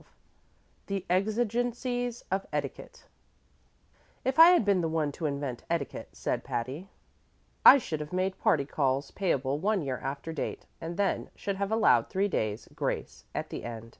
XII 0.00 0.06
The 0.86 1.06
Exigencies 1.10 2.24
of 2.30 2.46
Etiquette 2.54 3.04
"If 4.24 4.38
I 4.38 4.52
had 4.52 4.64
been 4.64 4.80
the 4.80 4.88
one 4.88 5.12
to 5.12 5.26
invent 5.26 5.64
etiquette," 5.68 6.08
said 6.14 6.42
Patty, 6.42 6.88
"I 7.66 7.76
should 7.76 8.00
have 8.00 8.10
made 8.10 8.38
party 8.38 8.64
calls 8.64 9.10
payable 9.10 9.58
one 9.58 9.82
year 9.82 9.98
after 9.98 10.32
date, 10.32 10.64
and 10.80 10.96
then 10.96 11.28
should 11.36 11.56
have 11.56 11.70
allowed 11.70 12.08
three 12.08 12.28
days' 12.28 12.66
grace 12.74 13.26
at 13.34 13.50
the 13.50 13.62
end." 13.62 13.98